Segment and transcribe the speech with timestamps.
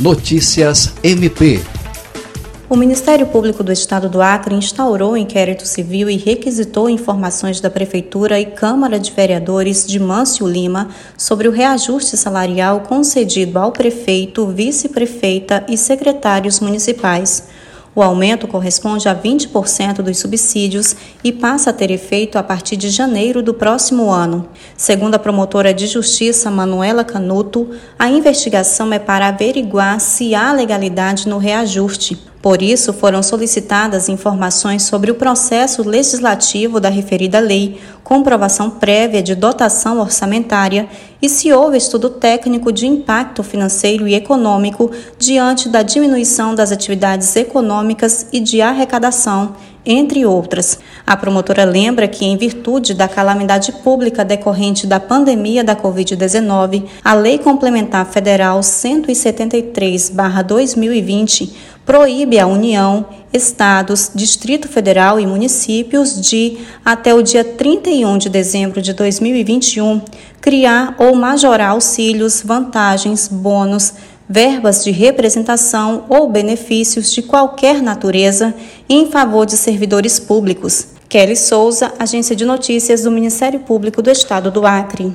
[0.00, 1.62] Notícias MP.
[2.68, 7.70] O Ministério Público do Estado do Acre instaurou um inquérito civil e requisitou informações da
[7.70, 14.48] Prefeitura e Câmara de Vereadores de Mâncio Lima sobre o reajuste salarial concedido ao prefeito,
[14.48, 17.44] vice-prefeita e secretários municipais.
[17.96, 22.90] O aumento corresponde a 20% dos subsídios e passa a ter efeito a partir de
[22.90, 24.48] janeiro do próximo ano.
[24.76, 31.28] Segundo a promotora de justiça Manuela Canuto, a investigação é para averiguar se há legalidade
[31.28, 32.33] no reajuste.
[32.44, 39.34] Por isso, foram solicitadas informações sobre o processo legislativo da referida lei, comprovação prévia de
[39.34, 40.86] dotação orçamentária
[41.22, 47.34] e se houve estudo técnico de impacto financeiro e econômico diante da diminuição das atividades
[47.34, 50.78] econômicas e de arrecadação entre outras.
[51.06, 57.12] A promotora lembra que, em virtude da calamidade pública decorrente da pandemia da Covid-19, a
[57.12, 61.50] Lei Complementar Federal 173-2020
[61.84, 68.80] proíbe a União, Estados, Distrito Federal e municípios de, até o dia 31 de dezembro
[68.80, 70.00] de 2021,
[70.40, 73.92] criar ou majorar auxílios, vantagens, bônus,
[74.28, 78.54] verbas de representação ou benefícios de qualquer natureza
[78.88, 80.88] em favor de servidores públicos.
[81.08, 85.12] Kelly Souza, Agência de Notícias do Ministério Público do Estado do Acre.